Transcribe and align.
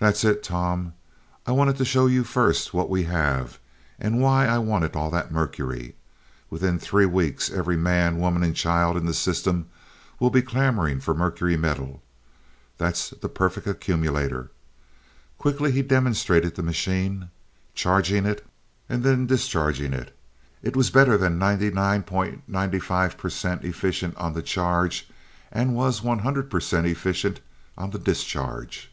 "That's 0.00 0.24
it, 0.24 0.40
Tom. 0.42 0.94
I 1.46 1.52
wanted 1.52 1.76
to 1.76 1.84
show 1.84 2.06
you 2.06 2.24
first 2.24 2.72
what 2.72 2.88
we 2.88 3.02
have, 3.02 3.58
and 3.98 4.18
why 4.18 4.46
I 4.46 4.56
wanted 4.56 4.96
all 4.96 5.10
that 5.10 5.30
mercury. 5.30 5.94
Within 6.48 6.78
three 6.78 7.04
weeks, 7.04 7.50
every 7.50 7.76
man, 7.76 8.16
woman 8.18 8.42
and 8.42 8.56
child 8.56 8.96
in 8.96 9.04
the 9.04 9.12
system 9.12 9.68
will 10.18 10.30
be 10.30 10.40
clamoring 10.40 11.00
for 11.00 11.12
mercury 11.12 11.54
metal. 11.58 12.02
That's 12.78 13.10
the 13.10 13.28
perfect 13.28 13.66
accumulator." 13.66 14.50
Quickly 15.36 15.70
he 15.70 15.82
demonstrated 15.82 16.54
the 16.54 16.62
machine, 16.62 17.28
charging 17.74 18.24
it, 18.24 18.46
and 18.88 19.04
then 19.04 19.26
discharging 19.26 19.92
it. 19.92 20.16
It 20.62 20.74
was 20.76 20.88
better 20.88 21.18
than 21.18 21.38
99.95% 21.38 23.64
efficient 23.64 24.16
on 24.16 24.32
the 24.32 24.40
charge, 24.40 25.10
and 25.52 25.74
was 25.76 26.00
100% 26.00 26.86
efficient 26.90 27.40
on 27.76 27.90
the 27.90 27.98
discharge. 27.98 28.86